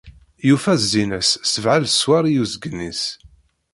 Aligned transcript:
Yufa 0.47 0.73
zzin-as 0.81 1.29
sebεa 1.51 1.77
leswar 1.83 2.25
i 2.27 2.35
usgen-is. 2.43 3.03